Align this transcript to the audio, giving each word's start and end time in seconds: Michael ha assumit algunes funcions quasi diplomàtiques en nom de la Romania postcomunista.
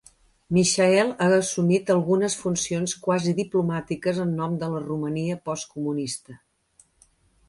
Michael 0.55 1.09
ha 1.25 1.25
assumit 1.33 1.91
algunes 1.95 2.37
funcions 2.39 2.95
quasi 3.07 3.33
diplomàtiques 3.41 4.21
en 4.25 4.31
nom 4.39 4.55
de 4.63 4.71
la 4.77 4.81
Romania 4.87 5.37
postcomunista. 5.51 6.39